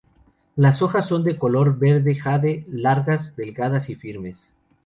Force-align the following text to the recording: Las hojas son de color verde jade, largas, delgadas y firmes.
Las 0.55 0.81
hojas 0.81 1.05
son 1.07 1.23
de 1.23 1.37
color 1.37 1.77
verde 1.77 2.15
jade, 2.15 2.65
largas, 2.67 3.35
delgadas 3.35 3.87
y 3.91 3.95
firmes. 3.95 4.47